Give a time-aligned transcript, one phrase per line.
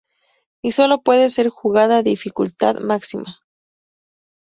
[0.63, 3.37] Y sólo puede ser jugada a dificultad máxima.